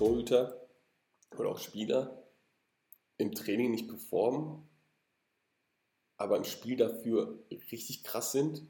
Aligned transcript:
Torhüter 0.00 0.66
oder 1.36 1.50
auch 1.50 1.58
Spieler 1.58 2.22
im 3.18 3.34
Training 3.34 3.70
nicht 3.70 3.86
performen, 3.86 4.66
aber 6.16 6.38
im 6.38 6.44
Spiel 6.44 6.78
dafür 6.78 7.38
richtig 7.70 8.02
krass 8.02 8.32
sind 8.32 8.62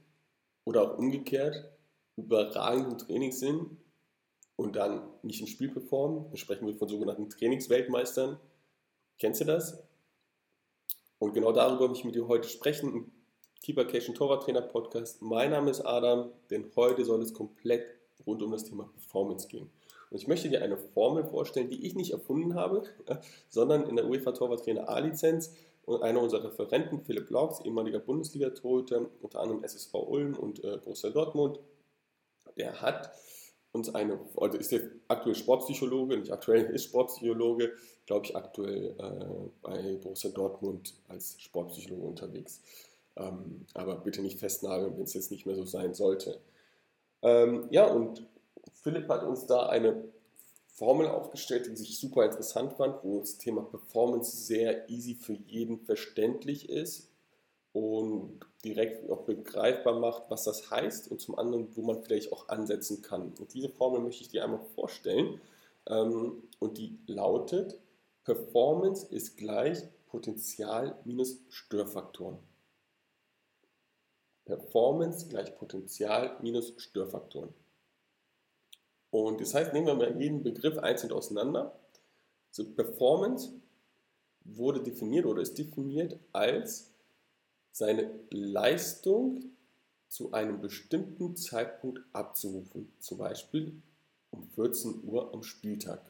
oder 0.64 0.82
auch 0.82 0.98
umgekehrt 0.98 1.70
überragend 2.16 2.91
im 2.91 2.98
Training 2.98 3.30
sind 3.30 3.77
und 4.56 4.74
dann 4.74 5.09
nicht 5.23 5.41
im 5.41 5.46
Spiel 5.46 5.70
performen. 5.70 6.29
Da 6.32 6.37
sprechen 6.37 6.66
wir 6.66 6.74
von 6.74 6.88
sogenannten 6.88 7.30
Trainingsweltmeistern. 7.30 8.41
Kennst 9.20 9.41
du 9.41 9.45
das? 9.45 9.84
Und 11.20 11.33
genau 11.33 11.52
darüber 11.52 11.87
möchte 11.87 12.01
ich 12.01 12.05
mit 12.06 12.16
dir 12.16 12.27
heute 12.27 12.48
sprechen 12.48 12.92
im 12.92 13.12
Keeper 13.62 13.84
Cation 13.84 14.16
Torwarttrainer 14.16 14.62
Podcast. 14.62 15.23
Mein 15.23 15.52
Name 15.52 15.70
ist 15.70 15.83
Adam, 15.83 16.33
denn 16.51 16.73
heute 16.74 17.05
soll 17.05 17.23
es 17.23 17.33
komplett 17.33 17.87
rund 18.27 18.42
um 18.42 18.51
das 18.51 18.65
Thema 18.65 18.91
Performance 18.92 19.47
gehen. 19.47 19.70
Und 20.10 20.19
ich 20.19 20.27
möchte 20.27 20.48
dir 20.48 20.62
eine 20.62 20.77
Formel 20.77 21.24
vorstellen, 21.24 21.70
die 21.70 21.87
ich 21.87 21.95
nicht 21.95 22.12
erfunden 22.12 22.55
habe, 22.55 22.82
sondern 23.48 23.88
in 23.88 23.96
der 23.96 24.06
UEFA 24.06 24.32
Torwarttrainer 24.32 24.88
A-Lizenz 24.88 25.55
und 25.84 26.02
einer 26.02 26.20
unserer 26.20 26.45
Referenten, 26.45 27.01
Philipp 27.01 27.30
Laux, 27.30 27.64
ehemaliger 27.64 28.01
Bundesliga-Torhüter, 28.01 29.09
unter 29.23 29.41
anderem 29.41 29.65
SSV 29.65 29.95
Ulm 29.95 30.37
und 30.37 30.62
äh, 30.65 30.78
Borussia 30.78 31.10
Dortmund, 31.10 31.60
der 32.56 32.80
hat 32.80 33.12
uns 33.73 33.95
eine, 33.95 34.18
also 34.37 34.59
ist 34.59 34.73
jetzt 34.73 34.88
aktuell 35.09 35.37
Sportpsychologe, 35.37 36.16
nicht 36.16 36.32
aktuell 36.32 36.65
ist 36.74 36.84
Sportpsychologe, 36.84 37.73
glaube 38.06 38.27
ich 38.27 38.37
aktuell 38.37 38.96
äh, 38.98 39.51
bei 39.62 39.96
Borussia 40.02 40.30
Dortmund 40.30 40.95
als 41.09 41.40
Sportpsychologe 41.40 42.02
unterwegs. 42.07 42.60
Ähm, 43.16 43.66
aber 43.74 43.96
bitte 43.96 44.23
nicht 44.23 44.38
festnageln, 44.38 44.96
wenn 44.96 45.04
es 45.04 45.15
jetzt 45.15 45.30
nicht 45.30 45.46
mehr 45.46 45.54
so 45.54 45.65
sein 45.65 45.95
sollte. 45.95 46.40
Ähm, 47.23 47.68
ja, 47.70 47.87
und 47.87 48.26
Philipp 48.82 49.09
hat 49.09 49.24
uns 49.24 49.46
da 49.46 49.66
eine 49.68 50.04
Formel 50.68 51.09
aufgestellt, 51.09 51.66
die 51.66 51.76
sich 51.76 51.98
super 51.98 52.24
interessant 52.24 52.73
fand, 52.74 53.04
wo 53.04 53.20
das 53.20 53.36
Thema 53.36 53.62
Performance 53.62 54.36
sehr 54.36 54.88
easy 54.88 55.14
für 55.14 55.34
jeden 55.34 55.80
verständlich 55.80 56.70
ist 56.70 57.10
und 57.73 58.40
direkt 58.64 59.08
auch 59.10 59.24
begreifbar 59.24 59.98
macht, 59.98 60.24
was 60.30 60.45
das 60.45 60.70
heißt 60.70 61.10
und 61.10 61.20
zum 61.20 61.38
anderen, 61.38 61.68
wo 61.76 61.82
man 61.82 62.02
vielleicht 62.02 62.32
auch 62.32 62.48
ansetzen 62.48 63.02
kann. 63.02 63.34
Und 63.38 63.52
diese 63.54 63.68
Formel 63.68 64.00
möchte 64.00 64.22
ich 64.22 64.28
dir 64.28 64.44
einmal 64.44 64.64
vorstellen 64.75 65.41
ähm, 65.86 66.42
und 66.58 66.78
die 66.78 66.98
lautet, 67.06 67.78
Performance 68.25 69.06
ist 69.06 69.36
gleich 69.36 69.78
Potenzial 70.08 70.98
minus 71.04 71.41
Störfaktoren. 71.48 72.38
Performance 74.44 75.28
gleich 75.28 75.54
Potenzial 75.56 76.36
minus 76.41 76.75
Störfaktoren. 76.78 77.54
Und 79.11 79.41
das 79.41 79.55
heißt, 79.55 79.72
nehmen 79.72 79.87
wir 79.87 79.94
mal 79.94 80.21
jeden 80.21 80.43
Begriff 80.43 80.78
einzeln 80.78 81.12
auseinander. 81.12 81.75
So 82.50 82.65
Performance 82.65 83.53
wurde 84.44 84.83
definiert 84.83 85.27
oder 85.27 85.43
ist 85.43 85.59
definiert 85.59 86.19
als 86.33 86.91
seine 87.72 88.11
Leistung 88.31 89.44
zu 90.09 90.33
einem 90.33 90.61
bestimmten 90.61 91.37
Zeitpunkt 91.37 92.00
abzurufen. 92.12 92.93
Zum 92.99 93.19
Beispiel 93.19 93.81
um 94.31 94.44
14 94.55 95.05
Uhr 95.05 95.33
am 95.33 95.43
Spieltag. 95.43 96.00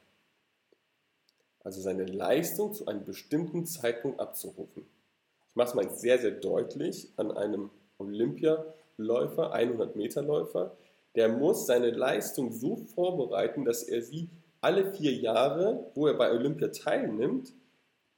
Also 1.63 1.81
seine 1.81 2.07
Leistung 2.07 2.73
zu 2.73 2.87
einem 2.87 3.05
bestimmten 3.05 3.67
Zeitpunkt 3.67 4.21
abzurufen. 4.21 4.87
Ich 5.49 5.57
mache 5.57 5.69
es 5.69 5.75
mal 5.75 5.91
sehr, 5.91 6.19
sehr 6.19 6.31
deutlich 6.31 7.13
an 7.17 7.33
einem 7.33 7.71
Olympialäufer, 7.99 9.53
100 9.53 9.97
Meter 9.97 10.23
Läufer, 10.23 10.77
der 11.15 11.29
muss 11.29 11.67
seine 11.67 11.91
Leistung 11.91 12.53
so 12.53 12.77
vorbereiten, 12.77 13.65
dass 13.65 13.83
er 13.83 14.03
sie 14.03 14.29
alle 14.61 14.93
vier 14.93 15.13
Jahre, 15.13 15.91
wo 15.95 16.07
er 16.07 16.15
bei 16.15 16.31
Olympia 16.31 16.69
teilnimmt, 16.69 17.53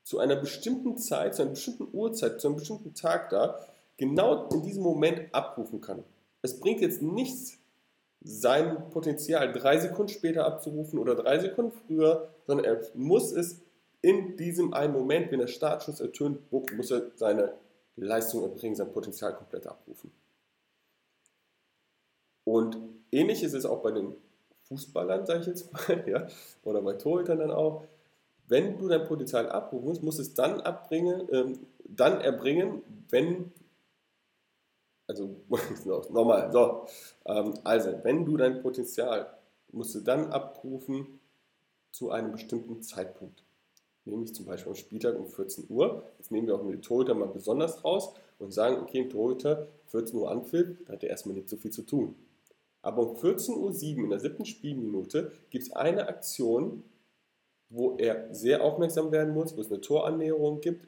zu 0.03 0.19
einer 0.19 0.37
bestimmten 0.37 0.99
Zeit, 0.99 1.35
zu 1.35 1.43
einer 1.43 1.53
bestimmten 1.53 1.89
Uhrzeit, 1.93 2.41
zu 2.41 2.49
einem 2.49 2.57
bestimmten 2.57 2.95
Tag 2.95 3.31
da, 3.31 3.61
genau 3.97 4.49
in 4.49 4.63
diesem 4.63 4.83
Moment 4.83 5.33
abrufen 5.33 5.81
kann. 5.81 6.03
Es 6.43 6.59
bringt 6.59 6.81
jetzt 6.81 7.03
nichts, 7.03 7.59
sein 8.25 8.91
Potenzial 8.91 9.53
drei 9.53 9.79
Sekunden 9.79 10.13
später 10.13 10.45
abzurufen 10.45 10.99
oder 10.99 11.15
drei 11.15 11.39
Sekunden 11.39 11.73
früher, 11.87 12.29
sondern 12.47 12.67
er 12.67 12.81
muss 12.95 13.33
es 13.33 13.61
in 14.01 14.37
diesem 14.37 14.75
einen 14.75 14.93
Moment, 14.93 15.31
wenn 15.31 15.39
der 15.39 15.47
Startschuss 15.47 16.01
ertönt, 16.01 16.41
muss 16.51 16.91
er 16.91 17.11
seine 17.17 17.55
Leistung 17.97 18.43
erbringen, 18.43 18.75
sein 18.75 18.93
Potenzial 18.93 19.35
komplett 19.35 19.67
abrufen. 19.67 20.13
Und 22.45 22.79
ähnlich 23.11 23.43
ist 23.43 23.55
es 23.55 23.67
auch 23.67 23.83
bei 23.83 23.93
den 23.93 24.15
Fußballern, 24.65 25.27
sage 25.27 25.41
ich 25.41 25.47
jetzt 25.47 25.73
mal, 25.73 26.05
ja, 26.09 26.27
oder 26.65 26.83
bei 26.83 26.95
Torhütern 26.95 27.39
dann 27.39 27.51
auch. 27.51 27.85
Wenn 28.49 28.79
du 28.79 28.89
dein 28.89 29.07
Potenzial 29.07 29.49
abrufen 29.49 29.89
musst, 29.89 30.03
musst 30.03 30.19
du 30.19 30.23
es 30.23 30.35
dann 30.35 30.61
abbringen, 30.61 31.29
ähm, 31.31 31.59
dann 31.85 32.21
erbringen, 32.21 32.83
wenn, 33.11 33.53
also 35.07 35.37
nochmal, 36.11 36.51
so, 36.53 36.87
ähm, 37.27 37.55
also 37.65 37.95
wenn 38.03 38.25
du 38.25 38.37
dein 38.37 38.63
Potenzial 38.63 39.33
musst 39.71 39.95
du 39.95 40.01
dann 40.01 40.31
abrufen 40.33 41.21
zu 41.93 42.11
einem 42.11 42.33
bestimmten 42.33 42.83
Zeitpunkt. 42.83 43.43
Nämlich 44.05 44.35
zum 44.35 44.47
Beispiel 44.47 44.71
am 44.71 44.77
Spieltag 44.77 45.19
um 45.19 45.27
14 45.27 45.67
Uhr. 45.69 46.03
Jetzt 46.19 46.33
nehmen 46.33 46.47
wir 46.47 46.57
auch 46.57 46.63
mit 46.63 46.85
Torhüter 46.85 47.15
mal 47.15 47.29
besonders 47.29 47.85
raus 47.85 48.13
und 48.39 48.53
sagen, 48.53 48.79
okay, 48.83 49.03
ein 49.03 49.11
Torhüter 49.11 49.69
14 49.87 50.19
Uhr 50.19 50.31
anpfiff, 50.31 50.77
da 50.87 50.95
hat 50.95 51.05
er 51.05 51.11
erstmal 51.11 51.37
nicht 51.37 51.49
so 51.49 51.57
viel 51.57 51.71
zu 51.71 51.83
tun. 51.83 52.17
Aber 52.83 53.09
um 53.09 53.17
14.07 53.17 53.97
Uhr 53.97 54.05
in 54.05 54.11
der 54.11 54.21
siebten 54.21 54.45
Spielminute 54.45 55.33
gibt 55.51 55.65
es 55.65 55.73
eine 55.73 56.09
Aktion, 56.09 56.83
wo 57.69 57.97
er 57.97 58.33
sehr 58.35 58.63
aufmerksam 58.63 59.13
werden 59.13 59.33
muss, 59.33 59.57
wo 59.57 59.61
es 59.61 59.71
eine 59.71 59.81
Torannäherung 59.81 60.61
gibt 60.61 60.87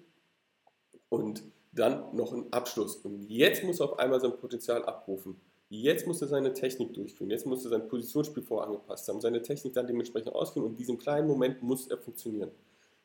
und 1.09 1.43
dann 1.73 2.15
noch 2.15 2.33
einen 2.33 2.53
Abschluss. 2.53 2.97
Und 2.97 3.29
jetzt 3.29 3.65
muss 3.65 3.81
er 3.81 3.87
auf 3.87 3.99
einmal 3.99 4.21
sein 4.21 4.37
Potenzial 4.37 4.85
abrufen. 4.85 5.41
Jetzt 5.71 6.07
muss 6.07 6.21
er 6.21 6.29
seine 6.29 6.53
Technik 6.53 6.93
durchführen. 6.95 7.31
Jetzt 7.31 7.47
muss 7.47 7.65
er 7.65 7.71
sein 7.71 7.89
Positionsspiel 7.89 8.43
vorangepasst 8.43 9.09
haben, 9.09 9.21
seine 9.21 9.43
Technik 9.43 9.73
dann 9.73 9.87
dementsprechend 9.87 10.33
ausführen 10.33 10.67
und 10.67 10.73
in 10.73 10.77
diesem 10.77 10.99
kleinen 10.99 11.27
Moment 11.27 11.63
muss 11.63 11.89
er 11.89 11.99
funktionieren. 11.99 12.51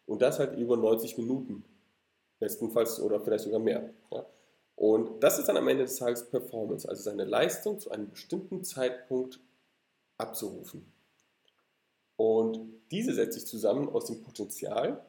Und 0.05 0.21
das 0.21 0.39
halt 0.39 0.57
über 0.57 0.75
90 0.75 1.17
Minuten. 1.17 1.63
Bestenfalls 2.39 3.01
oder 3.01 3.19
vielleicht 3.19 3.43
sogar 3.43 3.59
mehr. 3.59 3.93
Ja. 4.11 4.25
Und 4.79 5.21
das 5.21 5.37
ist 5.37 5.49
dann 5.49 5.57
am 5.57 5.67
Ende 5.67 5.83
des 5.83 5.97
Tages 5.97 6.29
Performance, 6.29 6.87
also 6.87 7.03
seine 7.03 7.25
Leistung 7.25 7.81
zu 7.81 7.91
einem 7.91 8.09
bestimmten 8.09 8.63
Zeitpunkt 8.63 9.41
abzurufen. 10.17 10.89
Und 12.15 12.59
diese 12.89 13.13
setzt 13.13 13.33
sich 13.33 13.45
zusammen 13.45 13.89
aus 13.89 14.05
dem 14.05 14.21
Potenzial 14.21 15.05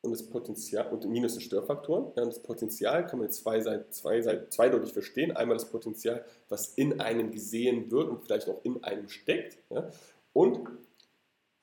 und 0.00 0.12
das 0.12 0.22
Potenzial 0.22 0.90
und 0.90 1.06
minus 1.10 1.34
den 1.34 1.42
Störfaktoren. 1.42 2.12
Ja, 2.16 2.24
das 2.24 2.42
Potenzial 2.42 3.06
kann 3.06 3.18
man 3.18 3.28
jetzt 3.28 3.42
zwei, 3.42 3.60
zwei, 3.90 4.46
zweideutig 4.48 4.94
verstehen. 4.94 5.36
Einmal 5.36 5.58
das 5.58 5.68
Potenzial, 5.68 6.24
was 6.48 6.68
in 6.68 7.02
einem 7.02 7.32
gesehen 7.32 7.90
wird 7.90 8.08
und 8.08 8.22
vielleicht 8.22 8.48
auch 8.48 8.64
in 8.64 8.82
einem 8.82 9.10
steckt. 9.10 9.58
Ja, 9.68 9.90
und 10.32 10.66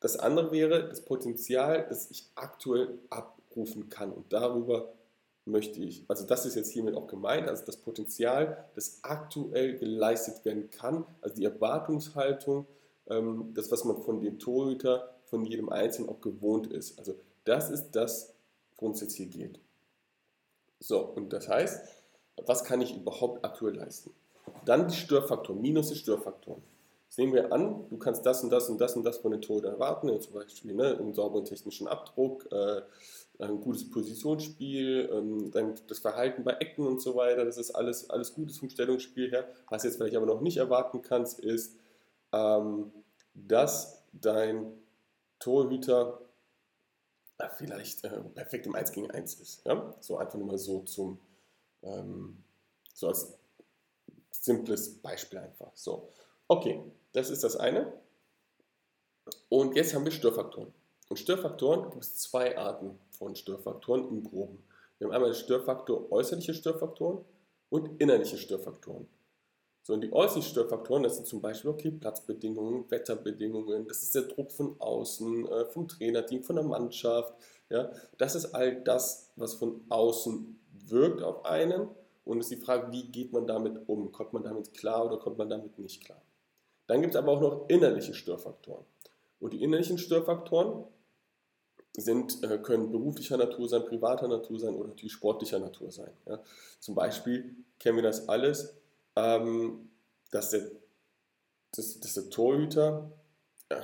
das 0.01 0.17
andere 0.17 0.51
wäre 0.51 0.87
das 0.87 1.03
Potenzial, 1.03 1.87
das 1.89 2.11
ich 2.11 2.29
aktuell 2.35 2.99
abrufen 3.09 3.89
kann. 3.89 4.11
Und 4.11 4.31
darüber 4.31 4.93
möchte 5.47 5.79
ich, 5.81 6.05
also 6.07 6.25
das 6.25 6.45
ist 6.45 6.55
jetzt 6.55 6.71
hiermit 6.71 6.95
auch 6.95 7.07
gemeint, 7.07 7.47
also 7.47 7.65
das 7.65 7.77
Potenzial, 7.77 8.65
das 8.75 8.99
aktuell 9.03 9.77
geleistet 9.77 10.45
werden 10.45 10.69
kann, 10.69 11.05
also 11.21 11.35
die 11.35 11.45
Erwartungshaltung, 11.45 12.67
ähm, 13.07 13.51
das, 13.53 13.71
was 13.71 13.83
man 13.83 14.01
von 14.01 14.21
dem 14.21 14.39
Torhüter, 14.39 15.13
von 15.25 15.45
jedem 15.45 15.69
Einzelnen 15.69 16.09
auch 16.09 16.21
gewohnt 16.21 16.67
ist. 16.67 16.97
Also 16.99 17.15
das 17.43 17.69
ist 17.69 17.91
das, 17.91 18.33
worum 18.77 18.93
es 18.93 19.01
jetzt 19.01 19.15
hier 19.15 19.27
geht. 19.27 19.59
So, 20.79 20.99
und 21.01 21.33
das 21.33 21.47
heißt, 21.47 21.87
was 22.45 22.63
kann 22.63 22.81
ich 22.81 22.95
überhaupt 22.95 23.43
aktuell 23.43 23.75
leisten? 23.75 24.11
Dann 24.65 24.87
die 24.87 24.95
Störfaktoren, 24.95 25.61
minus 25.61 25.89
die 25.89 25.95
Störfaktoren. 25.95 26.61
Nehmen 27.15 27.33
wir 27.33 27.51
an, 27.51 27.87
du 27.89 27.97
kannst 27.97 28.25
das 28.25 28.43
und 28.43 28.51
das 28.51 28.69
und 28.69 28.79
das 28.79 28.95
und 28.95 29.03
das 29.03 29.17
von 29.17 29.31
den 29.31 29.41
Torhütern 29.41 29.73
erwarten, 29.73 30.21
zum 30.21 30.33
Beispiel 30.33 30.75
ne, 30.75 30.97
einen 30.97 31.13
sauberen 31.13 31.45
technischen 31.45 31.87
Abdruck, 31.87 32.47
äh, 32.51 32.81
ein 33.39 33.61
gutes 33.61 33.89
Positionsspiel, 33.89 35.09
ähm, 35.11 35.51
dann 35.51 35.75
das 35.87 35.99
Verhalten 35.99 36.43
bei 36.43 36.53
Ecken 36.53 36.85
und 36.85 37.01
so 37.01 37.15
weiter, 37.15 37.45
das 37.45 37.57
ist 37.57 37.71
alles, 37.71 38.09
alles 38.09 38.33
Gutes 38.33 38.57
vom 38.59 38.69
Stellungsspiel 38.69 39.31
her. 39.31 39.47
Was 39.69 39.83
jetzt 39.83 39.97
vielleicht 39.97 40.15
aber 40.15 40.25
noch 40.25 40.41
nicht 40.41 40.57
erwarten 40.57 41.01
kannst, 41.01 41.39
ist, 41.39 41.75
ähm, 42.33 42.91
dass 43.33 44.03
dein 44.11 44.73
Torhüter 45.39 46.21
äh, 47.37 47.49
vielleicht 47.55 48.03
äh, 48.03 48.21
perfekt 48.33 48.65
im 48.65 48.75
1 48.75 48.91
gegen 48.91 49.11
1 49.11 49.35
ist. 49.35 49.65
Ja? 49.65 49.95
So 49.99 50.17
einfach 50.17 50.37
nur 50.37 50.47
mal 50.47 50.57
so 50.57 50.81
zum, 50.81 51.19
ähm, 51.83 52.43
so 52.93 53.07
als 53.07 53.33
simples 54.31 54.99
Beispiel 54.99 55.39
einfach. 55.39 55.71
So, 55.75 56.09
okay, 56.47 56.81
das 57.13 57.29
ist 57.29 57.43
das 57.43 57.55
eine. 57.55 57.93
Und 59.49 59.75
jetzt 59.75 59.93
haben 59.93 60.05
wir 60.05 60.11
Störfaktoren. 60.11 60.73
Und 61.09 61.17
Störfaktoren 61.17 61.89
gibt 61.89 62.03
es 62.03 62.15
zwei 62.17 62.57
Arten 62.57 62.99
von 63.11 63.35
Störfaktoren 63.35 64.07
im 64.09 64.23
Groben. 64.23 64.63
Wir 64.97 65.07
haben 65.07 65.13
einmal 65.13 65.33
Störfaktor 65.33 66.11
äußerliche 66.11 66.53
Störfaktoren 66.53 67.23
und 67.69 68.01
innerliche 68.01 68.37
Störfaktoren. 68.37 69.07
So, 69.83 69.93
und 69.93 70.01
die 70.01 70.11
äußeren 70.11 70.41
Störfaktoren, 70.41 71.03
das 71.03 71.15
sind 71.15 71.27
zum 71.27 71.41
Beispiel, 71.41 71.71
okay, 71.71 71.91
Platzbedingungen, 71.91 72.91
Wetterbedingungen, 72.91 73.87
das 73.87 74.03
ist 74.03 74.15
der 74.15 74.23
Druck 74.23 74.51
von 74.51 74.75
außen, 74.79 75.47
äh, 75.47 75.65
vom 75.67 75.87
Trainerteam, 75.87 76.43
von 76.43 76.57
der 76.57 76.65
Mannschaft. 76.65 77.33
Ja, 77.69 77.89
das 78.17 78.35
ist 78.35 78.53
all 78.53 78.81
das, 78.83 79.31
was 79.37 79.53
von 79.53 79.85
außen 79.87 80.59
wirkt 80.87 81.21
auf 81.21 81.45
einen. 81.45 81.87
Und 82.25 82.39
es 82.39 82.51
ist 82.51 82.59
die 82.59 82.65
Frage, 82.65 82.91
wie 82.91 83.09
geht 83.09 83.31
man 83.31 83.47
damit 83.47 83.87
um? 83.87 84.11
Kommt 84.11 84.33
man 84.33 84.43
damit 84.43 84.73
klar 84.73 85.05
oder 85.05 85.17
kommt 85.17 85.37
man 85.37 85.49
damit 85.49 85.79
nicht 85.79 86.03
klar? 86.03 86.21
Dann 86.87 87.01
gibt 87.01 87.13
es 87.13 87.19
aber 87.19 87.33
auch 87.33 87.41
noch 87.41 87.69
innerliche 87.69 88.13
Störfaktoren. 88.13 88.85
Und 89.39 89.53
die 89.53 89.61
innerlichen 89.63 89.97
Störfaktoren 89.97 90.85
sind, 91.95 92.43
äh, 92.43 92.57
können 92.59 92.91
beruflicher 92.91 93.37
Natur 93.37 93.67
sein, 93.67 93.85
privater 93.85 94.27
Natur 94.27 94.59
sein 94.59 94.75
oder 94.75 94.89
natürlich 94.89 95.13
sportlicher 95.13 95.59
Natur 95.59 95.91
sein. 95.91 96.11
Ja. 96.25 96.41
Zum 96.79 96.95
Beispiel 96.95 97.55
kennen 97.79 97.97
wir 97.97 98.03
das 98.03 98.29
alles, 98.29 98.75
ähm, 99.15 99.89
dass, 100.31 100.51
der, 100.51 100.69
dass, 101.75 101.99
dass 101.99 102.13
der 102.13 102.29
Torhüter, 102.29 103.11
ja, 103.69 103.81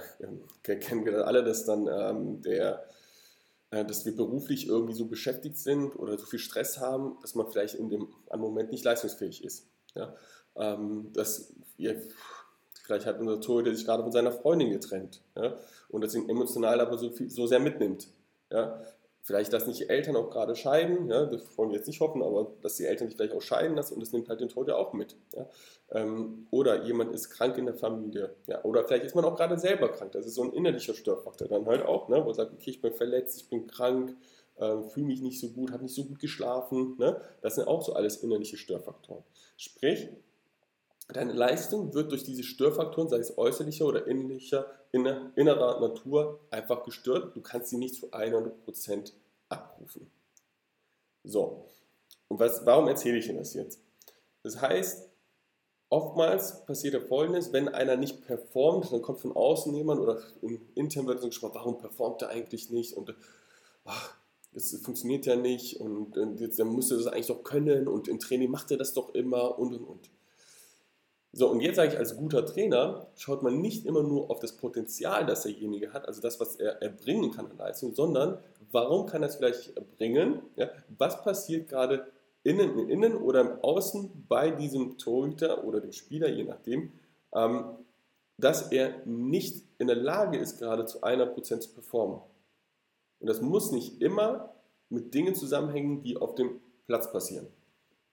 kennen 0.75 1.05
wir 1.05 1.27
alle, 1.27 1.43
dass 1.43 1.65
dann 1.65 1.87
ähm, 1.87 2.41
der, 2.41 2.85
äh, 3.71 3.83
dass 3.83 4.05
wir 4.05 4.15
beruflich 4.15 4.67
irgendwie 4.67 4.93
so 4.93 5.07
beschäftigt 5.07 5.57
sind 5.57 5.95
oder 5.95 6.17
so 6.17 6.25
viel 6.25 6.39
Stress 6.39 6.79
haben, 6.79 7.17
dass 7.21 7.35
man 7.35 7.51
vielleicht 7.51 7.75
in 7.75 7.89
dem 7.89 8.07
Moment 8.35 8.71
nicht 8.71 8.85
leistungsfähig 8.85 9.43
ist. 9.43 9.67
Ja. 9.95 10.15
Ähm, 10.55 11.11
dass 11.13 11.53
wir 11.77 11.99
Vielleicht 12.83 13.05
hat 13.05 13.19
unser 13.19 13.39
Torhüter 13.39 13.73
sich 13.73 13.85
gerade 13.85 14.03
von 14.03 14.11
seiner 14.11 14.31
Freundin 14.31 14.69
getrennt 14.69 15.21
ja? 15.35 15.55
und 15.89 16.03
das 16.03 16.13
ihn 16.15 16.27
emotional 16.29 16.81
aber 16.81 16.97
so, 16.97 17.09
viel, 17.09 17.29
so 17.29 17.47
sehr 17.47 17.59
mitnimmt. 17.59 18.09
Ja? 18.51 18.81
Vielleicht, 19.21 19.53
dass 19.53 19.67
nicht 19.67 19.79
die 19.79 19.87
Eltern 19.87 20.17
auch 20.17 20.29
gerade 20.29 20.53
scheiden, 20.53 21.07
ja? 21.07 21.25
das 21.25 21.57
wollen 21.57 21.69
wir 21.69 21.77
jetzt 21.77 21.87
nicht 21.87 22.01
hoffen, 22.01 22.21
aber 22.21 22.51
dass 22.61 22.75
die 22.75 22.83
Eltern 22.83 23.07
sich 23.07 23.15
vielleicht 23.15 23.33
auch 23.33 23.41
scheiden 23.41 23.77
lassen 23.77 23.93
und 23.93 24.01
das 24.01 24.11
nimmt 24.11 24.27
halt 24.27 24.41
den 24.41 24.49
Torhüter 24.49 24.77
auch 24.77 24.91
mit. 24.91 25.15
Ja? 25.33 25.49
Ähm, 25.91 26.45
oder 26.51 26.83
jemand 26.83 27.13
ist 27.13 27.29
krank 27.29 27.57
in 27.57 27.65
der 27.65 27.75
Familie. 27.75 28.35
Ja? 28.47 28.61
Oder 28.65 28.83
vielleicht 28.83 29.05
ist 29.05 29.15
man 29.15 29.23
auch 29.23 29.37
gerade 29.37 29.57
selber 29.57 29.87
krank. 29.87 30.11
Das 30.11 30.25
ist 30.25 30.35
so 30.35 30.43
ein 30.43 30.51
innerlicher 30.51 30.93
Störfaktor 30.93 31.47
dann 31.47 31.65
halt 31.65 31.85
auch, 31.85 32.09
ne? 32.09 32.17
wo 32.17 32.25
man 32.25 32.33
sagt, 32.33 32.51
okay, 32.51 32.69
ich 32.69 32.81
bin 32.81 32.91
verletzt, 32.91 33.39
ich 33.39 33.49
bin 33.49 33.65
krank, 33.65 34.13
äh, 34.57 34.81
fühle 34.89 35.05
mich 35.05 35.21
nicht 35.21 35.39
so 35.39 35.51
gut, 35.51 35.71
habe 35.71 35.83
nicht 35.83 35.95
so 35.95 36.03
gut 36.03 36.19
geschlafen. 36.19 36.97
Ne? 36.97 37.21
Das 37.41 37.55
sind 37.55 37.65
auch 37.65 37.81
so 37.81 37.93
alles 37.93 38.17
innerliche 38.17 38.57
Störfaktoren. 38.57 39.23
Sprich, 39.55 40.09
Deine 41.13 41.33
Leistung 41.33 41.93
wird 41.93 42.11
durch 42.11 42.23
diese 42.23 42.43
Störfaktoren, 42.43 43.09
sei 43.09 43.17
es 43.17 43.37
äußerlicher 43.37 43.85
oder 43.85 44.07
innerlicher, 44.07 44.65
inner, 44.91 45.31
innerer 45.35 45.79
Natur, 45.79 46.39
einfach 46.49 46.83
gestört. 46.83 47.35
Du 47.35 47.41
kannst 47.41 47.69
sie 47.69 47.77
nicht 47.77 47.95
zu 47.95 48.11
100% 48.11 49.13
abrufen. 49.49 50.09
So, 51.23 51.65
und 52.27 52.39
was, 52.39 52.65
warum 52.65 52.87
erzähle 52.87 53.17
ich 53.17 53.29
Ihnen 53.29 53.37
das 53.37 53.53
jetzt? 53.53 53.79
Das 54.41 54.59
heißt, 54.59 55.07
oftmals 55.89 56.65
passiert 56.65 56.95
ja 56.95 56.99
Folgendes, 56.99 57.53
wenn 57.53 57.69
einer 57.69 57.95
nicht 57.95 58.25
performt, 58.25 58.91
dann 58.91 59.03
kommt 59.03 59.21
von 59.21 59.35
außen 59.35 59.73
jemand 59.75 60.01
oder 60.01 60.19
intern 60.75 61.05
wird 61.05 61.21
so 61.21 61.27
gesprochen, 61.27 61.53
warum 61.53 61.77
performt 61.77 62.23
er 62.23 62.29
eigentlich 62.29 62.71
nicht 62.71 62.97
und 62.97 63.13
ach, 63.85 64.15
das 64.51 64.75
funktioniert 64.83 65.25
ja 65.27 65.35
nicht 65.35 65.79
und, 65.79 66.17
und 66.17 66.39
jetzt, 66.39 66.59
dann 66.59 66.73
müsste 66.73 66.97
das 66.97 67.07
eigentlich 67.07 67.27
doch 67.27 67.43
können 67.43 67.87
und 67.87 68.07
im 68.07 68.19
Training 68.19 68.49
macht 68.49 68.71
er 68.71 68.77
das 68.77 68.93
doch 68.93 69.13
immer 69.13 69.57
und 69.59 69.73
und 69.73 69.83
und. 69.83 70.09
So, 71.35 71.49
und 71.49 71.61
jetzt 71.61 71.77
sage 71.77 71.93
ich, 71.93 71.97
als 71.97 72.15
guter 72.15 72.45
Trainer 72.45 73.07
schaut 73.15 73.41
man 73.41 73.59
nicht 73.59 73.87
immer 73.87 74.03
nur 74.03 74.29
auf 74.29 74.39
das 74.39 74.55
Potenzial, 74.55 75.25
das 75.25 75.41
derjenige 75.41 75.91
hat, 75.91 76.07
also 76.07 76.21
das, 76.21 76.39
was 76.39 76.57
er 76.57 76.79
erbringen 76.83 77.31
kann 77.31 77.47
an 77.47 77.57
Leistung, 77.57 77.95
sondern 77.95 78.37
warum 78.71 79.07
kann 79.07 79.23
er 79.23 79.29
es 79.29 79.37
vielleicht 79.37 79.75
erbringen? 79.75 80.43
Ja? 80.55 80.69
Was 80.95 81.23
passiert 81.23 81.69
gerade 81.69 82.05
innen, 82.43 82.87
innen 82.87 83.15
oder 83.15 83.41
im 83.41 83.63
Außen 83.63 84.25
bei 84.29 84.51
diesem 84.51 84.99
Torhüter 84.99 85.63
oder 85.63 85.81
dem 85.81 85.91
Spieler, 85.91 86.29
je 86.29 86.43
nachdem, 86.43 86.91
ähm, 87.33 87.77
dass 88.37 88.71
er 88.71 89.03
nicht 89.05 89.63
in 89.79 89.87
der 89.87 89.95
Lage 89.95 90.37
ist, 90.37 90.59
gerade 90.59 90.85
zu 90.85 91.01
einer 91.01 91.25
Prozent 91.25 91.63
zu 91.63 91.73
performen. 91.73 92.21
Und 93.19 93.27
das 93.27 93.41
muss 93.41 93.71
nicht 93.71 94.01
immer 94.01 94.53
mit 94.89 95.15
Dingen 95.15 95.33
zusammenhängen, 95.33 96.03
die 96.03 96.17
auf 96.17 96.35
dem 96.35 96.61
Platz 96.85 97.11
passieren. 97.11 97.47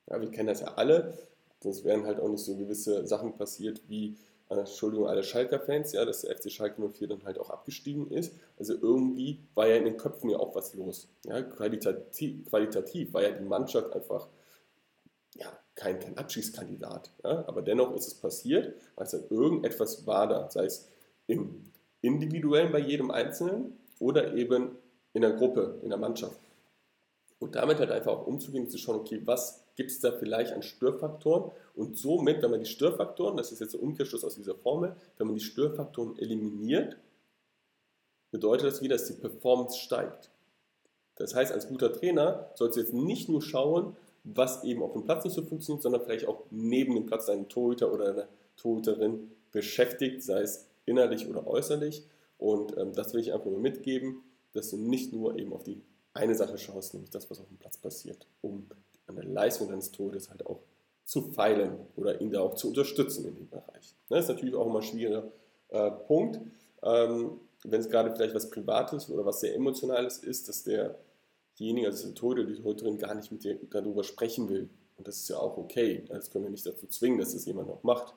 Ja, 0.08 0.20
wir 0.20 0.30
kennen 0.30 0.48
das 0.48 0.60
ja 0.60 0.74
alle 0.74 1.18
sonst 1.62 1.84
wären 1.84 2.06
halt 2.06 2.20
auch 2.20 2.28
nicht 2.28 2.44
so 2.44 2.56
gewisse 2.56 3.06
Sachen 3.06 3.36
passiert 3.36 3.82
wie, 3.88 4.16
äh, 4.48 4.56
Entschuldigung, 4.56 5.06
alle 5.06 5.22
Schalker-Fans, 5.22 5.92
ja, 5.92 6.04
dass 6.04 6.22
der 6.22 6.36
FC 6.36 6.50
Schalke 6.50 6.80
04 6.80 7.08
dann 7.08 7.24
halt 7.24 7.38
auch 7.38 7.50
abgestiegen 7.50 8.10
ist. 8.10 8.34
Also 8.58 8.74
irgendwie 8.74 9.40
war 9.54 9.68
ja 9.68 9.76
in 9.76 9.84
den 9.84 9.96
Köpfen 9.96 10.30
ja 10.30 10.38
auch 10.38 10.54
was 10.54 10.74
los. 10.74 11.08
Ja, 11.24 11.42
qualitativ, 11.42 12.48
qualitativ 12.48 13.12
war 13.12 13.22
ja 13.22 13.30
die 13.30 13.44
Mannschaft 13.44 13.92
einfach 13.92 14.28
ja, 15.36 15.46
kein, 15.74 15.98
kein 16.00 16.18
Abschießkandidat. 16.18 17.10
Ja, 17.24 17.44
aber 17.46 17.62
dennoch 17.62 17.94
ist 17.94 18.08
es 18.08 18.14
passiert, 18.14 18.74
weil 18.96 19.06
es 19.06 19.12
halt 19.12 19.30
irgendetwas 19.30 20.06
war 20.06 20.26
da, 20.26 20.50
sei 20.50 20.64
es 20.64 20.88
im 21.26 21.70
Individuellen 22.02 22.72
bei 22.72 22.80
jedem 22.80 23.10
Einzelnen 23.10 23.78
oder 23.98 24.34
eben 24.34 24.76
in 25.12 25.22
der 25.22 25.32
Gruppe, 25.32 25.78
in 25.82 25.90
der 25.90 25.98
Mannschaft. 25.98 26.38
Und 27.40 27.56
damit 27.56 27.78
halt 27.78 27.90
einfach 27.90 28.12
auch 28.12 28.26
umzugehen 28.26 28.68
zu 28.68 28.78
schauen, 28.78 29.00
okay, 29.00 29.22
was 29.24 29.64
gibt 29.74 29.90
es 29.90 29.98
da 29.98 30.12
vielleicht 30.12 30.52
an 30.52 30.62
Störfaktoren? 30.62 31.50
Und 31.74 31.96
somit, 31.96 32.42
wenn 32.42 32.50
man 32.50 32.60
die 32.60 32.66
Störfaktoren, 32.66 33.36
das 33.36 33.50
ist 33.50 33.60
jetzt 33.60 33.72
der 33.72 33.82
Umkehrschluss 33.82 34.24
aus 34.24 34.36
dieser 34.36 34.54
Formel, 34.54 34.94
wenn 35.16 35.26
man 35.26 35.36
die 35.36 35.42
Störfaktoren 35.42 36.18
eliminiert, 36.18 36.98
bedeutet 38.30 38.66
das 38.66 38.82
wieder, 38.82 38.96
dass 38.96 39.06
die 39.06 39.14
Performance 39.14 39.78
steigt. 39.78 40.30
Das 41.16 41.34
heißt, 41.34 41.50
als 41.50 41.68
guter 41.68 41.92
Trainer 41.92 42.50
sollst 42.54 42.76
du 42.76 42.80
jetzt 42.80 42.92
nicht 42.92 43.30
nur 43.30 43.42
schauen, 43.42 43.96
was 44.22 44.62
eben 44.64 44.82
auf 44.82 44.92
dem 44.92 45.04
Platz 45.04 45.24
nicht 45.24 45.34
so 45.34 45.42
funktioniert, 45.42 45.82
sondern 45.82 46.02
vielleicht 46.02 46.26
auch 46.28 46.44
neben 46.50 46.94
dem 46.94 47.06
Platz 47.06 47.26
deinen 47.26 47.48
Torhüter 47.48 47.92
oder 47.92 48.10
eine 48.10 48.28
Torhüterin 48.56 49.30
beschäftigt, 49.50 50.22
sei 50.22 50.42
es 50.42 50.68
innerlich 50.84 51.26
oder 51.26 51.46
äußerlich. 51.46 52.04
Und 52.36 52.76
ähm, 52.76 52.92
das 52.92 53.14
will 53.14 53.20
ich 53.20 53.32
einfach 53.32 53.50
nur 53.50 53.60
mitgeben, 53.60 54.22
dass 54.52 54.70
du 54.70 54.76
nicht 54.76 55.12
nur 55.12 55.38
eben 55.38 55.52
auf 55.52 55.62
die 55.62 55.80
eine 56.14 56.34
Sache 56.34 56.58
schaust, 56.58 56.94
nämlich 56.94 57.10
das, 57.10 57.30
was 57.30 57.40
auf 57.40 57.48
dem 57.48 57.58
Platz 57.58 57.76
passiert, 57.76 58.26
um 58.40 58.66
an 59.06 59.16
der 59.16 59.24
Leistung 59.24 59.68
deines 59.68 59.90
Todes 59.90 60.30
halt 60.30 60.44
auch 60.46 60.60
zu 61.04 61.22
feilen 61.22 61.78
oder 61.96 62.20
ihn 62.20 62.30
da 62.30 62.40
auch 62.40 62.54
zu 62.54 62.68
unterstützen 62.68 63.26
in 63.26 63.34
dem 63.34 63.48
Bereich. 63.48 63.94
Das 64.08 64.10
ne, 64.10 64.18
ist 64.18 64.28
natürlich 64.28 64.54
auch 64.54 64.66
immer 64.66 64.78
ein 64.78 64.82
schwieriger 64.82 65.24
äh, 65.68 65.90
Punkt, 65.90 66.40
ähm, 66.82 67.40
wenn 67.64 67.80
es 67.80 67.88
gerade 67.88 68.14
vielleicht 68.14 68.34
was 68.34 68.50
Privates 68.50 69.10
oder 69.10 69.24
was 69.24 69.40
sehr 69.40 69.54
Emotionales 69.54 70.18
ist, 70.18 70.48
dass 70.48 70.64
derjenige, 70.64 71.88
also 71.88 72.06
der 72.06 72.14
Tode, 72.14 72.46
die 72.46 72.54
Toderin 72.54 72.96
gar 72.98 73.14
nicht 73.14 73.30
mit 73.30 73.44
dir 73.44 73.58
darüber 73.70 74.04
sprechen 74.04 74.48
will. 74.48 74.70
Und 74.96 75.08
das 75.08 75.16
ist 75.16 75.28
ja 75.28 75.38
auch 75.38 75.56
okay. 75.56 76.04
Das 76.08 76.30
können 76.30 76.44
wir 76.44 76.50
nicht 76.50 76.64
dazu 76.64 76.86
zwingen, 76.86 77.18
dass 77.18 77.32
das 77.32 77.44
jemand 77.44 77.68
noch 77.68 77.82
macht. 77.82 78.14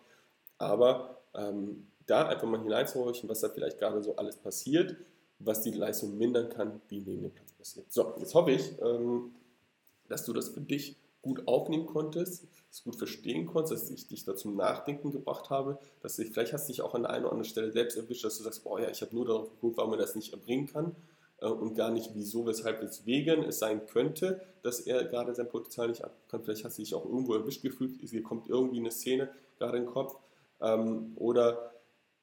Aber 0.58 1.22
ähm, 1.34 1.88
da 2.06 2.28
einfach 2.28 2.48
mal 2.48 2.62
hineinzuhorchen, 2.62 3.28
was 3.30 3.42
da 3.42 3.50
vielleicht 3.50 3.80
gerade 3.80 4.02
so 4.04 4.16
alles 4.16 4.38
passiert, 4.38 4.96
was 5.46 5.62
die 5.62 5.72
Leistung 5.72 6.18
mindern 6.18 6.50
kann, 6.50 6.82
die 6.90 7.02
neben 7.02 7.24
dem 7.24 7.32
Platz 7.32 7.52
passiert. 7.54 7.92
So, 7.92 8.14
jetzt 8.18 8.34
hoffe 8.34 8.52
ich, 8.52 8.74
ähm, 8.82 9.32
dass 10.08 10.26
du 10.26 10.34
das 10.34 10.50
für 10.50 10.62
dich 10.62 10.98
gut 11.22 11.48
aufnehmen 11.48 11.86
konntest, 11.86 12.46
es 12.70 12.84
gut 12.84 12.96
verstehen 12.96 13.46
konntest, 13.46 13.84
dass 13.84 13.90
ich 13.90 14.08
dich 14.08 14.26
da 14.26 14.36
zum 14.36 14.56
Nachdenken 14.56 15.12
gebracht 15.12 15.50
habe, 15.50 15.80
dass 16.02 16.20
ich, 16.20 16.32
vielleicht 16.32 16.54
hast 16.54 16.68
du 16.68 16.74
dich 16.74 16.82
auch 16.82 16.94
an 16.96 17.04
der 17.04 17.12
einen 17.12 17.26
oder 17.26 17.32
anderen 17.32 17.50
Stelle 17.50 17.72
selbst 17.72 17.98
erwischt, 17.98 18.26
dass 18.26 18.38
du 18.38 18.44
sagst, 18.44 18.64
boah 18.64 18.80
ja, 18.80 18.90
ich 18.90 19.02
habe 19.02 19.16
nur 19.16 19.26
darauf 19.26 19.50
geguckt, 19.50 19.78
warum 19.78 19.94
er 19.94 19.98
das 19.98 20.16
nicht 20.16 20.34
erbringen 20.34 20.68
kann 20.68 20.96
äh, 21.40 21.48
und 21.48 21.76
gar 21.76 21.92
nicht 21.92 22.12
wieso, 22.14 22.46
weshalb, 22.46 22.82
weswegen 22.82 23.44
es 23.44 23.60
sein 23.60 23.86
könnte, 23.88 24.42
dass 24.64 24.82
er 24.82 25.06
gerade 25.06 25.34
sein 25.34 25.48
Potenzial 25.48 25.88
nicht 25.88 26.04
abkann. 26.04 26.20
kann. 26.28 26.44
Vielleicht 26.44 26.66
hast 26.66 26.78
du 26.78 26.82
dich 26.82 26.94
auch 26.94 27.06
irgendwo 27.06 27.34
erwischt 27.36 27.62
gefühlt, 27.62 28.02
hier 28.02 28.24
kommt 28.24 28.50
irgendwie 28.50 28.80
eine 28.80 28.92
Szene 28.92 29.30
gerade 29.58 29.78
in 29.78 29.84
den 29.84 29.92
Kopf 29.92 30.18
ähm, 30.62 31.14
oder 31.16 31.73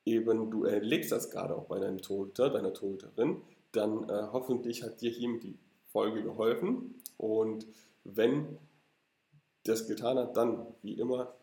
eben 0.04 0.50
du 0.50 0.64
erlegst 0.64 1.12
das 1.12 1.30
gerade 1.30 1.56
auch 1.56 1.66
bei 1.66 1.78
deinem 1.78 2.00
Torhüter, 2.00 2.50
deiner 2.50 2.72
Torhüterin, 2.72 3.42
dann 3.72 4.08
äh, 4.08 4.28
hoffentlich 4.32 4.82
hat 4.82 5.00
dir 5.00 5.10
hiermit 5.10 5.44
die 5.44 5.58
Folge 5.92 6.22
geholfen 6.22 6.94
und 7.16 7.66
wenn 8.04 8.58
das 9.64 9.86
getan 9.86 10.18
hat, 10.18 10.36
dann 10.36 10.66
wie 10.82 10.94
immer 10.94 11.34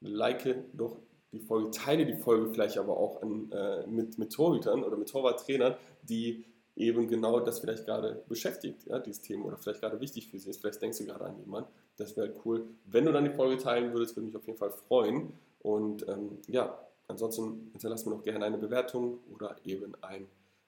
like 0.00 0.56
doch 0.74 1.00
die 1.32 1.40
Folge, 1.40 1.70
teile 1.70 2.06
die 2.06 2.16
Folge 2.16 2.52
vielleicht 2.52 2.78
aber 2.78 2.96
auch 2.96 3.20
an, 3.22 3.50
äh, 3.50 3.86
mit, 3.86 4.18
mit 4.18 4.32
Torhütern 4.32 4.84
oder 4.84 4.96
mit 4.96 5.08
Torwarttrainern, 5.08 5.76
die 6.02 6.44
eben 6.76 7.08
genau 7.08 7.40
das 7.40 7.60
vielleicht 7.60 7.84
gerade 7.84 8.24
beschäftigt, 8.28 8.86
ja, 8.86 8.98
dieses 8.98 9.20
Thema 9.22 9.46
oder 9.46 9.56
vielleicht 9.56 9.80
gerade 9.80 10.00
wichtig 10.00 10.28
für 10.28 10.38
sie 10.38 10.50
ist. 10.50 10.60
Vielleicht 10.60 10.82
denkst 10.82 10.98
du 10.98 11.06
gerade 11.06 11.24
an 11.24 11.38
jemanden. 11.38 11.70
Das 11.96 12.16
wäre 12.16 12.32
cool. 12.44 12.66
Wenn 12.84 13.04
du 13.04 13.12
dann 13.12 13.24
die 13.24 13.30
Folge 13.30 13.62
teilen 13.62 13.92
würdest, 13.92 14.16
würde 14.16 14.26
mich 14.26 14.36
auf 14.36 14.46
jeden 14.46 14.58
Fall 14.58 14.70
freuen. 14.70 15.32
Und 15.60 16.06
ähm, 16.08 16.38
ja, 16.48 16.78
ansonsten 17.08 17.70
hinterlass 17.72 18.04
mir 18.04 18.12
noch 18.12 18.22
gerne 18.22 18.44
eine 18.44 18.58
Bewertung 18.58 19.18
oder 19.32 19.56
eben 19.64 19.94
ein 20.02 20.26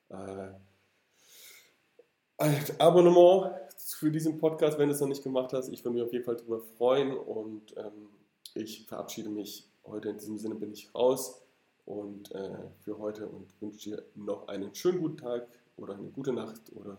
äh, 0.08 0.48
Abonnement 2.78 3.54
für 3.76 4.10
diesen 4.10 4.38
Podcast, 4.38 4.78
wenn 4.78 4.88
du 4.88 4.94
es 4.94 5.00
noch 5.00 5.08
nicht 5.08 5.22
gemacht 5.22 5.52
hast. 5.52 5.68
Ich 5.68 5.84
würde 5.84 5.96
mich 5.96 6.04
auf 6.04 6.12
jeden 6.12 6.24
Fall 6.24 6.36
darüber 6.36 6.60
freuen 6.60 7.16
und 7.16 7.74
ähm, 7.76 8.10
ich 8.54 8.86
verabschiede 8.86 9.30
mich 9.30 9.68
heute. 9.84 10.10
In 10.10 10.18
diesem 10.18 10.38
Sinne 10.38 10.54
bin 10.54 10.72
ich 10.72 10.94
raus 10.94 11.40
und 11.86 12.32
äh, 12.32 12.58
für 12.80 12.98
heute 12.98 13.26
und 13.28 13.48
wünsche 13.60 13.90
dir 13.90 14.02
noch 14.14 14.48
einen 14.48 14.74
schönen 14.74 15.00
guten 15.00 15.16
Tag 15.16 15.48
oder 15.76 15.94
eine 15.94 16.10
gute 16.10 16.32
Nacht 16.32 16.60
oder 16.74 16.98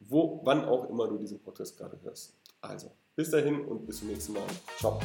wo, 0.00 0.40
wann 0.44 0.64
auch 0.64 0.88
immer 0.88 1.06
du 1.06 1.16
diesen 1.16 1.38
Podcast 1.38 1.76
gerade 1.76 2.00
hörst. 2.02 2.34
Also, 2.60 2.90
bis 3.14 3.30
dahin 3.30 3.64
und 3.64 3.86
bis 3.86 3.98
zum 3.98 4.08
nächsten 4.08 4.32
Mal. 4.32 4.46
Ciao. 4.78 4.98